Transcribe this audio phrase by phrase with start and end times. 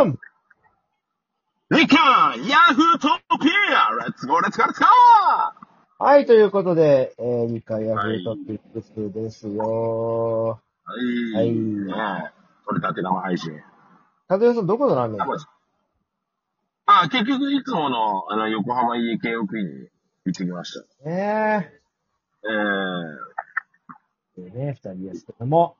[0.00, 0.18] ワン
[1.70, 3.08] 日韓ヤフート
[3.38, 4.90] ピアレッツゴーレッツゴーレッツゴー
[6.02, 10.94] はい、ということで、えー、2回ヤフートピックスですよは
[11.34, 11.36] い。
[11.36, 12.32] はいねえ。
[12.66, 13.52] 取れたて生配信。
[13.52, 13.60] ー。
[14.26, 15.26] かずよさん、どこのラーメンあ、
[16.86, 19.64] あ結局いつもの、あの、横浜家系奥に
[20.24, 20.72] 行ってきまし
[21.04, 21.10] た。
[21.10, 21.70] ね
[22.42, 24.50] えー、え。
[24.50, 25.76] ね、二人ですけども。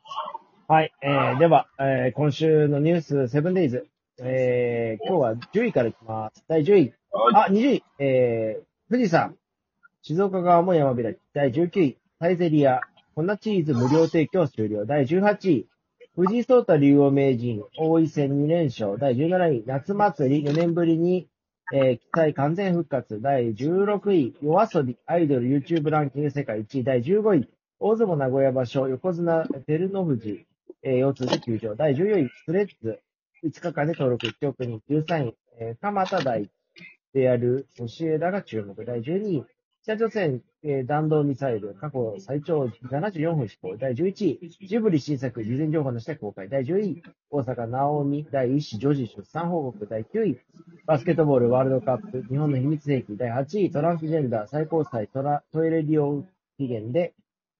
[0.68, 3.89] はい、えー、では、えー、今週のニュース、セブンデイズ。
[4.22, 6.44] えー、今日は10位からいきます。
[6.46, 6.94] 第10位。
[7.10, 7.84] はあ、20位。
[7.98, 9.34] えー、富士山。
[10.02, 11.18] 静岡側も山開き。
[11.32, 11.98] 第19位。
[12.18, 12.82] サイゼリア。
[13.14, 14.84] 粉チーズ無料提供終了。
[14.84, 15.68] 第18位。
[16.16, 17.62] 藤井聡太竜王名人。
[17.78, 18.98] 大井戦2連勝。
[18.98, 19.64] 第17位。
[19.66, 20.46] 夏祭り。
[20.46, 21.28] 4年ぶりに、
[21.72, 23.22] えー、期待完全復活。
[23.22, 24.34] 第16位。
[24.42, 24.98] 夜遊び。
[25.06, 26.84] アイドル YouTube ランキング世界1位。
[26.84, 27.48] 第15位。
[27.78, 28.86] 大相撲名古屋場所。
[28.86, 30.46] 横綱照ノ富士。
[30.82, 31.74] えー、腰痛で休場。
[31.74, 32.28] 第14位。
[32.44, 33.00] スレッズ。
[33.44, 34.82] 5日間で登録1億人。
[34.88, 35.36] 13位。
[35.60, 36.50] えー、蒲田大
[37.12, 38.84] であるソシエダが注目。
[38.84, 39.44] 第12位。
[39.82, 43.78] 北朝鮮、えー弾道ミサイル、過去最長74分飛行。
[43.78, 46.50] 第11位、ジブリ新作、事前情報のして公開。
[46.50, 49.86] 第10位、大阪直美、第1子女児出産報告。
[49.86, 50.38] 第9位、
[50.84, 53.16] バスケットボールワールドカップ、日本の秘密兵器。
[53.16, 56.26] 第8位、トランスジェンダー、最高裁トラトイレ利用
[56.58, 57.14] 期限で、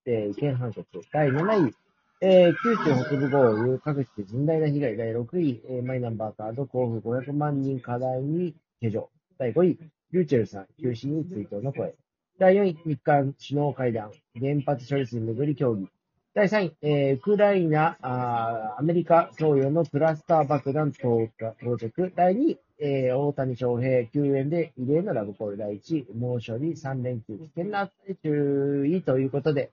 [0.05, 0.87] えー違憲判決。
[1.13, 1.75] 第7位、
[2.23, 4.95] えー九州北部豪雨、各地で甚大な被害。
[4.95, 9.09] 第6位、えーマイナンバーカード交付500万人課題に計上。
[9.39, 9.79] 第5位、
[10.13, 11.95] リューチェルさん、休止に追悼の声。
[12.39, 15.89] 第4位、日韓首脳会談、原発処理水めぐり協議。
[16.35, 21.31] 第3位、えー、ウクライナ、あアメリカ供与のクラスター爆弾到
[21.63, 22.13] 到着。
[22.15, 25.57] 第2位、えー、大谷翔平、救援で異例のラブコール。
[25.57, 29.71] 第1位、猛暑に3連休、危険な暑さ注意ということで、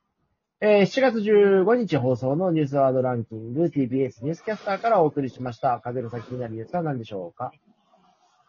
[0.59, 5.79] えー、7月15日放送のニュースワードランキング TBS ニュースキャスターからお送りしました。
[5.83, 7.51] 風の先になるニュースは何でしょうか？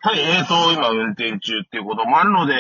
[0.01, 2.57] はい、えーと、今運転中っていうこともあるので、え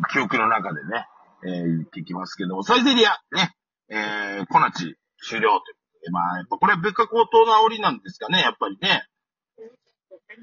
[0.00, 1.06] ー、記憶の中でね、
[1.44, 3.54] えー、言ってきますけども、サイゼリア、ね、
[3.90, 5.74] えー、コナチ終了とい
[6.08, 9.04] うまあ、やっぱこれ物価高騰の煽りなんですかね、やっぱりね。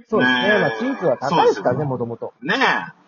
[0.09, 0.59] そうですね。
[0.59, 2.33] まあ、チーズは高いですからね、もともと。
[2.43, 3.04] ねえ。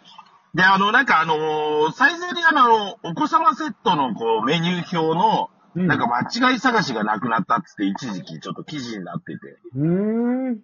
[0.58, 9.60] で、あの、なんかあのーサイゼリアのあの、お子様セットのこう、メニュー表の、うんなんか間違い探しがなくなったっつって一時期ちょっと記事になってて。
[9.76, 10.54] うーん。
[10.54, 10.60] え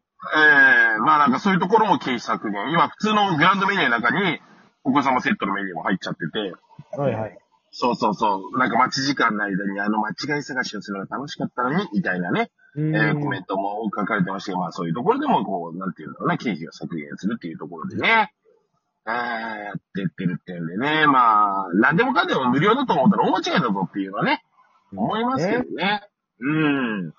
[0.98, 2.72] えまあなんかそういうところも経費削減。
[2.72, 4.40] 今普通のグランドメニューの中に、
[4.84, 6.54] お子様セットのメニューも入っちゃってて、
[6.98, 7.38] はいはい。
[7.70, 18.34] そうそうそう、なんか待ち時間の間にあの間違い探しをするのが楽しかったのに、みたいなね、うえーコメントも書かれてまして、まあそういうところでもこう、なんていうのかな、経費を削減するっていうところでね、
[19.06, 24.44] えー、やってってるってんでね、まあ、なんでもかんでも無料だと思ったら大間違いだぞっていうのはね、
[24.94, 26.08] 思いますけどね。
[26.40, 27.14] うん。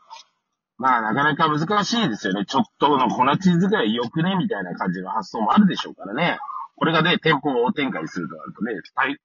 [0.76, 2.44] まあ、なかなか難しいですよね。
[2.46, 6.38] ちょっとの粉チーズぐらいよくねみたいな感じの発想もあるでしょうからね。
[6.76, 9.16] これがね、店舗を展開するとなるとね、大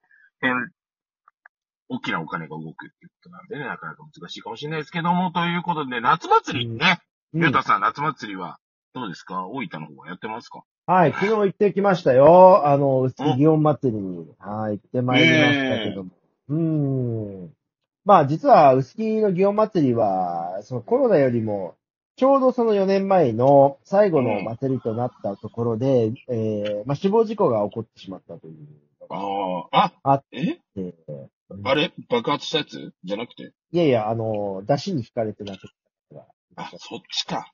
[0.42, 0.72] 変、
[1.90, 7.02] 大きなお金が動くっていうことなんでね、なかなか難しいかもしれないですけども、ということで、夏祭りね、
[7.34, 8.60] うんゆうたさん、夏祭りは、
[8.94, 9.48] どうですか？
[9.48, 10.64] 大分の方はやってますか？
[10.92, 12.66] はい、昨日行ってきましたよ。
[12.66, 16.10] あの、薄木祇園祭りに、はい、行ってまいりましたけども。
[16.48, 17.54] うーん。
[18.06, 21.76] まあ、実は、薄木の祇園祭りは、そのコロナよりも、
[22.16, 28.56] ちょうどその4年前の最後の祭りとなったところで、えー、まあ、死亡事故が起こってしまったという
[29.12, 30.56] ああ、あ、あっえ？
[30.74, 30.96] て、
[31.66, 31.94] あれ？
[32.10, 32.94] 爆発したやつ？
[33.04, 33.54] じゃなくて？
[33.74, 35.74] いやいや、あの、出汁に惹かれてなくて。
[36.56, 37.52] あ、そっちか。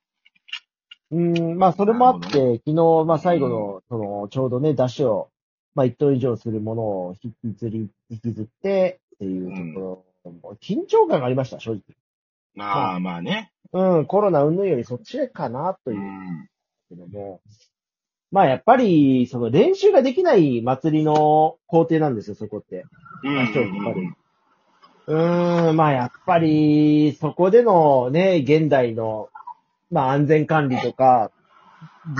[1.12, 2.74] うーん、まあ、それもあって、な昨日、
[3.06, 5.30] まあ、最後の、その、ちょうどね、出汁を、
[5.76, 11.82] まあ、1トン以上するものを引きずり、引きずって、っていうところも、緊張感がありました、正直。
[12.58, 13.52] ああ、まあね。
[13.72, 16.50] うん、コロナ云々よりそっちかな、とういうん。
[16.90, 17.42] けども。
[18.32, 22.86] まあ、やっぱり、その、練習ができない祭りの工程なんですよ、そこって。
[23.24, 24.16] うんやっぱり。
[25.08, 29.30] うーん、まあやっぱり、そこでのね、現代の、
[29.92, 31.32] まあ安全管理とか、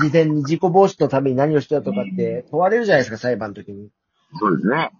[0.00, 3.90] 事前に事故防止のために何をしたとかって問われるじゃないですか、裁判の時に。
[4.38, 4.90] そうですね。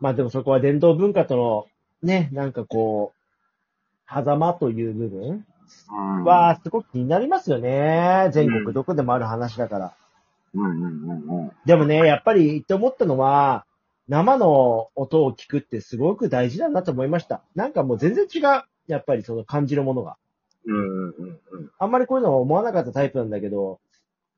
[0.00, 1.66] まあでもそこは伝統文化との、
[2.02, 5.44] ね、なんかこう、狭間という部分
[5.90, 8.30] うんは、すごく気になりますよね。
[8.32, 9.94] 全うん国どこでもある話だから。
[10.54, 11.52] うんうんうんうん。
[11.64, 13.64] でもね、やっぱり言って思ったのは、
[14.08, 17.42] 生の音を聞くってすごく大事だなと思いました。
[17.54, 18.64] なんかもう全然違う。
[18.88, 20.16] やっぱりその感じるものが。
[20.66, 21.70] うんうんうんうん。
[21.78, 23.80] あんまりこういうのは思わなかったタイプなんだけど、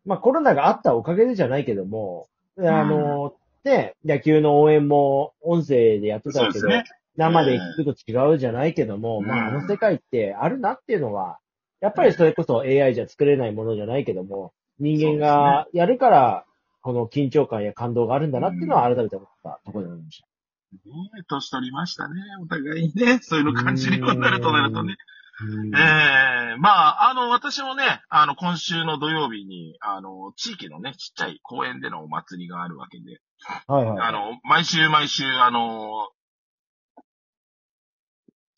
[0.05, 2.29] まあコロナがあったおかげでじゃないけども、
[2.59, 3.35] あの、
[3.65, 6.85] ね、野球の応援も音声でやってたけど、そうですね。
[7.17, 11.39] 生で聞くと違うじゃないけども、うんまああの世界ってあるなっていうのは、
[11.81, 16.45] やっぱりそれこそ AI じゃ作れないものじゃないけども、人間がやるから、
[16.81, 20.27] この緊張感や感動があるんだなっていうのは改めて思ったところでございました。
[20.73, 20.81] ね
[21.21, 22.15] え、年取りましたね。
[22.43, 23.19] お互いにね。
[23.21, 24.97] そういうの感じるようになるとなるとね。
[25.43, 33.21] うんええまあ、あの、私もね、あの、今週の土曜日に、あの、地域のね、ちっちゃい公園でのお祭りがあるわけで、
[33.67, 34.01] はいはい。
[34.01, 36.09] あの、毎週毎週、あの、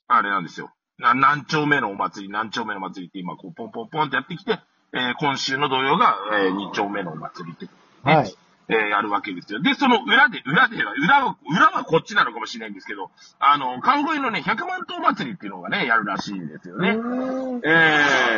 [0.07, 0.73] あれなんですよ。
[0.99, 4.61] な何丁目のお祭り、何丁目のお祭りって今、こう、ポンポンポンってやってきて、
[4.93, 7.71] えー今週の土曜が、えー、2丁目のお祭りって、ね、
[8.03, 8.35] はい。
[8.69, 9.61] えーやるわけですよ。
[9.61, 16.90] で、その裏で、裏では、裏は、裏はこっちなのかもしれないんですけど、あの、看護医のね、100万頭祭りっていうのがね、やるらしいんですよね。
[16.90, 16.94] え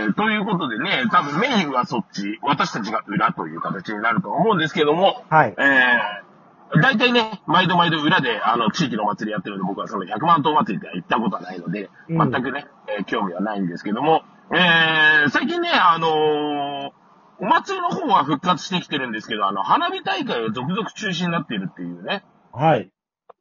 [0.09, 5.55] ー、ということでね、多分メインはそっち、私たちが裏という形になると思うんですけども、はい。
[5.57, 16.86] えー、大体ね、毎度毎度裏で、あの、地域のお祭りやってるので、僕はその100万頭祭りって行ったことはないので、うん全くね、えー興味はないんですけども、えー、最近ね、あのー
[17.41, 22.91] お祭りの方は復活してきてるんですけど、あの、花火大会が続々中止になっているっていうね、はい。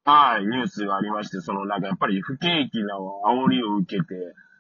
[0.04, 2.96] はい、ニュースがありまして、そのなんかやっぱり不景気な
[3.26, 4.16] 煽りを受けて、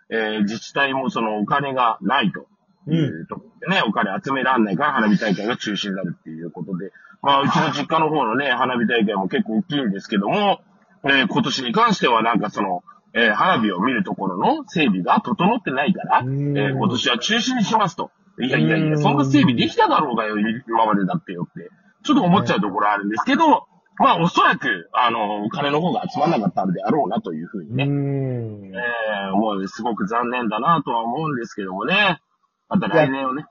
[0.09, 2.47] えー自治体もそのお金がないと
[2.91, 6.91] いうところでね、お金集めらんないから花火大会が中止になるっていうことで、
[7.21, 10.61] まあうちの実家の方のね、花火大会も結構大きいんですけども、
[11.03, 12.83] えー今年に関してはなんかその、
[13.13, 18.11] えー花火を見るところの整備が整ってないから、えうんー今年は中止にしますと。
[18.39, 21.69] いやいやいや、そんな整備できただろうがよ、今までだってよって。
[22.03, 23.67] ちょっと思っちゃうところあるんですけど、
[23.97, 28.75] まあおそらく、あの、お金の方が集まらなかったんであろうなというふうにうね、ーん。
[28.75, 32.19] えー、思うすごく残念だなとは思うんですけどもね。
[32.67, 33.45] また来年をね。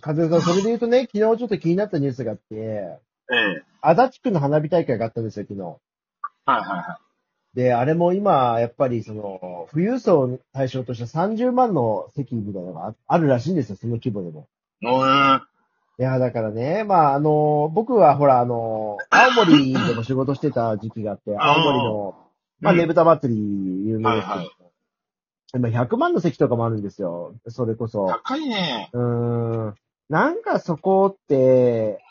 [0.00, 3.00] 風さん、それで言うとね、昨日ちょっと気になったニュースがあって、え
[3.34, 5.60] え足立区の花火大会があったんですよ、昨日。
[5.60, 6.98] はいはいは
[7.54, 14.48] で、あれも今、やっぱりその、富裕層を対象とした30万の席みたいなのがああるらしいんですよ、その規模でも。
[15.98, 16.02] い。
[16.02, 22.16] や、だからね、まあ、あの、僕はほら、あの、青森でも仕事してた時期があって、青森の、
[22.60, 23.40] まあ、うんねぶた祭り
[23.86, 24.48] 有名ですけど、はいはい
[25.54, 28.06] 今100万の席とかもあるんですよ、それこそ。
[28.06, 28.88] 高いね。
[28.94, 29.74] うーん。
[30.08, 32.02] なんかそこって、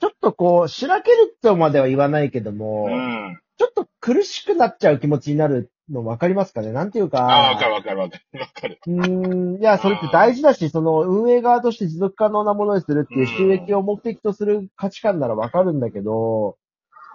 [0.00, 3.38] ちょっとこう、しらけるとまでは言わないけども、うん。
[3.58, 6.72] ちょっと苦しくなっちゃう気持ちになるの分かりますかね？
[6.72, 7.26] なんていうか。
[7.26, 8.40] ああ、わかるわかるわかる。
[8.40, 8.78] わかる。
[8.86, 16.56] うーん、いや、それって大事だし、その運営側として持続可能なものにするっていう収益を目的とする価値観ならわかるんだけど、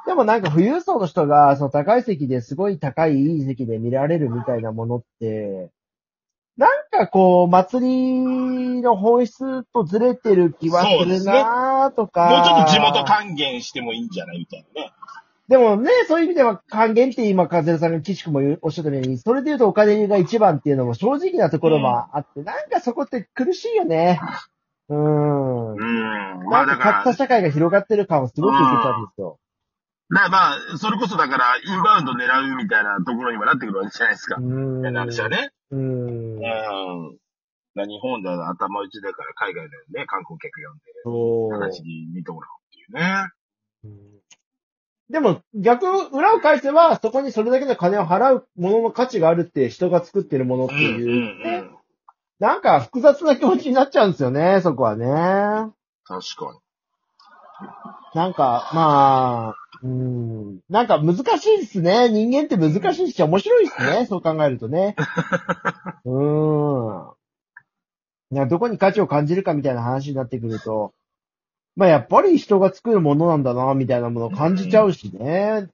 [0.07, 5.69] でもなんか富裕層の人が、その高い席ですごい高いいい席で見られるみたいなものって、
[6.57, 12.29] なんかこう、祭りの本質とずれてる気はするなーとか。
[12.29, 14.91] もうちょっと地元還元してもいいんじゃないみたいなね。
[15.51, 24.21] でもね、そういう意味では還元って今、カズルさんが岸君もおっしゃったように、それで言うとお金が一番っていうのも正直なところもあって、なんかそこって苦しいよね。
[24.87, 25.71] うーん。
[25.73, 26.45] うん。
[26.45, 29.39] まあだから、格差社会が広がってる感をすごく受けちゃうんですよ。
[30.09, 34.37] だからまあ、それこそだから、インバウンド狙うみたいなところにもなってくるわけじゃないですか。
[34.39, 34.81] うーん。
[34.83, 35.51] な話はね。
[35.71, 36.37] うーん。
[36.37, 37.17] うん。
[37.75, 41.51] 日本では頭打ちだから海外でね、観光客呼んで、そう。
[41.51, 43.27] 話に見てもらおうっていうね。
[43.83, 44.21] うん
[45.11, 51.77] でも、逆、裏を返せば、そこにそれだけの金を払うものの価値があるって人が作ってるものっていう、うんうん。
[52.39, 55.05] なんか複雑な気持ちになっちゃうんですよね、そこはね。
[55.05, 56.59] 確かに。
[58.15, 60.59] なんか、まあ、うん。
[60.69, 62.07] なんか難しいですね。
[62.09, 64.05] 人間って難しいし、面白いですね。
[64.09, 64.95] そう考えるとね。
[66.05, 67.11] うーん。
[68.33, 70.93] いやどこに価値を感じるかみたいな話になってくると、
[71.75, 75.67] まあやっぱり人が作るものなんだな、みたいなものを感じちゃうしね。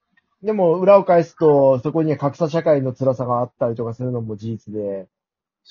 [0.43, 5.07] でも裏を返すと、そこには格差社会の辛さがあったりとかするのも事実で、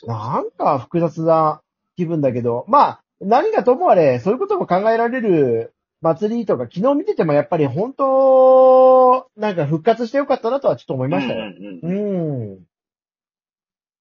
[0.07, 1.63] なんか複雑な
[1.97, 11.53] 気分だけど、まあ、何がともあれ、そういうことも考えられる祭りとか、昨日見ててもやっぱり本当、なんか復活してよかったなとはちょっと思いましたよ。
[11.83, 12.59] うんうん。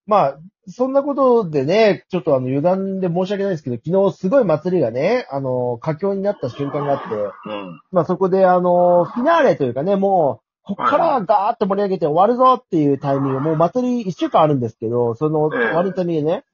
[0.05, 7.15] まあ、そんなことでね、ちょっとあの余談で申し訳ないですけど、昨日すごい祭りがね、あの、佳境になった瞬間があって、
[7.49, 7.81] うん。
[7.91, 16.45] まあそこであの、フィナーレというかね、もう、こっからガーッと盛り上げて終わるぞっていうタイミング、もう祭り一週間あるんですけど、そのええ終わりのタイミングでね、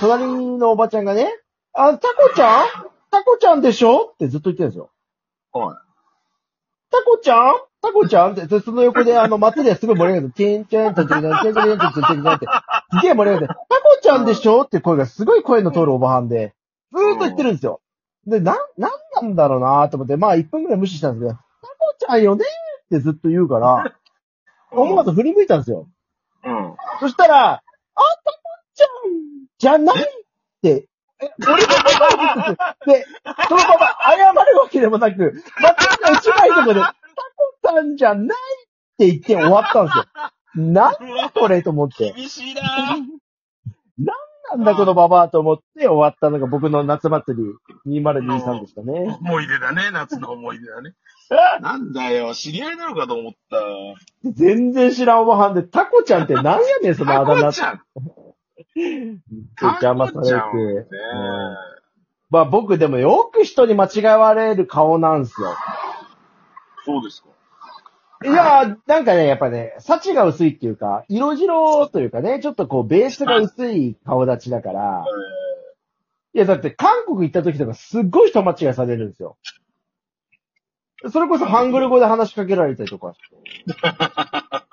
[0.00, 0.26] 隣
[0.58, 1.30] のおばちゃんがね、
[1.72, 2.66] あ、タコちゃん？
[3.10, 4.10] タコちゃんでしょ？
[4.12, 4.90] ってずっと言ってるんですよ。
[5.52, 5.83] はい。
[6.94, 7.54] タコちゃん？
[7.82, 8.32] タコちゃん？
[8.32, 12.46] って、その横で、 あの、松ですごい盛り上がって、チンチャン、チャンチャン、チャンチャン、チャンチャンって、
[12.92, 16.54] すげえ盛り上がって、タコちゃんでしょって声がすごい声の通るおばはんで、
[16.92, 17.80] ずーっと言ってるんですよ。
[18.26, 18.90] で、な、なん
[19.22, 22.44] なんだろうなと思って、まあ1分くらい無視したんですけど、タコちゃんよね
[22.86, 23.92] ってずっと言うから、
[24.70, 25.88] 思わず振り向いたんですよ。
[26.44, 26.76] うん。
[27.00, 27.60] そしたら、あ、
[27.96, 28.38] タコ
[28.74, 28.88] ちゃん
[29.58, 30.06] じゃないっ
[30.62, 30.88] て
[31.46, 32.08] 俺が答
[32.46, 32.54] え
[32.86, 33.06] てて、で、
[33.48, 36.94] そのまま謝るわけでもなく、私が一番いいとこで、タ
[37.62, 38.30] コさんじゃないっ
[38.96, 40.04] て言って終わったんですよ。
[40.56, 42.12] なんだこれと思って。
[42.12, 42.62] 厳しいな
[44.56, 47.36] なんだこのババアと思って終わったのが僕の夏祭
[47.86, 49.18] り2023でしたね。
[49.20, 50.92] 思い出だね、夏の思い出だね。
[51.60, 53.56] なんだよ、知り合いなのかと思った。
[54.30, 57.82] 全然知らんおばはんで、タコちゃんってなんやねん、そのあだ名タコちゃん。
[58.74, 60.34] 邪魔されて。
[60.34, 60.40] ね
[60.80, 61.20] う
[61.70, 61.74] ん
[62.30, 65.54] まあ僕でもよく人に間違われる顔なんすよ。
[66.84, 67.28] そうですか。
[68.24, 75.04] いや、なんかね、やっぱね、幸が薄いっていうか、色白というかね、ちょっとこう、ベースが薄い顔立ちだから、
[76.32, 79.36] いや、だって韓国行った時とかすっごい人間違いされるんですよ。
[81.12, 83.14] それこそハングル語で話しかけられたりとか。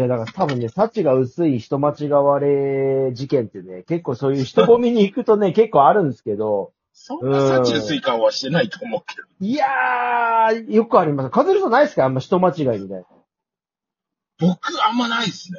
[0.00, 9.28] いや、だから多分ね、幸が薄い人間違われ事件ってね、結構そういう人混みに行くとね、 結構あるんですけど、そんな幸薄い顔はしてないと思うけど。
[9.40, 11.30] いやー、よくあります。
[11.30, 12.06] カズルさんないですか？
[12.06, 13.04] あんま人間違いみたいな。
[14.38, 15.58] 僕、あんまないですね。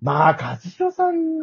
[0.00, 1.40] まあ、カズヒロさん、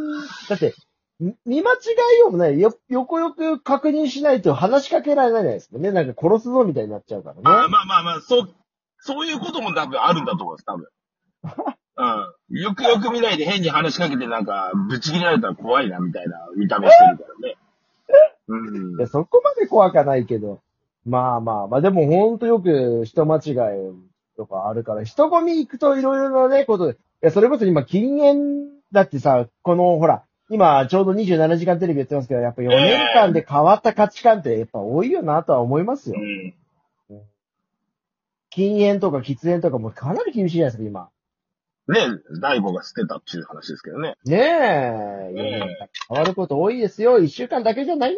[0.47, 0.73] だって、
[1.19, 1.75] み見間違
[2.15, 2.59] いようもない。
[2.61, 5.91] よ、横よく確認しないと話しかけられないですもんね。
[5.91, 7.41] なんか殺すぞみたいになっちゃうからあね。
[7.43, 8.49] まあまあまあ、そう、
[8.99, 10.87] そういうことも多分あるんだと思います、多分。
[11.99, 12.61] うん。
[12.61, 17.57] よくよく見ないで変に話しかけてなんか、ぶち切られたら怖いな、みたいな見た目してるからね。
[18.47, 19.07] うんいや、。
[19.07, 20.61] そこまで怖かないけど。
[21.05, 23.55] まあまあ、まあでもほんとよく人間違い
[24.37, 26.93] とかあるから、人混み行くといろいろなね、ことで。
[26.93, 36.23] いや、それこそ今禁煙だってさ、このほら、今ちょうど27時間テレビやってますけど、やっぱ4年間で変わった価値観ってやっぱ多いよなとは思いますよう。
[36.23, 36.53] ん。
[38.49, 41.09] 禁煙とか喫煙とかもかなり厳しいじゃないですか、今。
[41.89, 44.15] ね大悟が捨てたっていう話ですけどね。
[44.25, 47.19] ねえ、世の中変わること多いですよ。
[47.19, 48.17] 一週間だけじゃないん